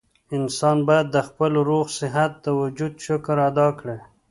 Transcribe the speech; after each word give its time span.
انسان 0.37 0.77
بايد 0.87 1.07
د 1.11 1.17
خپل 1.27 1.51
روغ 1.69 1.85
صحت 1.99 2.31
د 2.45 2.47
وجود 2.61 2.93
شکر 3.05 3.37
ادا 3.49 3.67
کړي 3.79 3.97